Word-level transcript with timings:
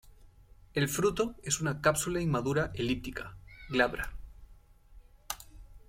El 0.73 0.89
fruto 0.89 1.35
es 1.43 1.61
una 1.61 1.79
cápsula 1.79 2.19
inmadura 2.19 2.71
elíptica, 2.73 3.37
glabra. 3.69 4.11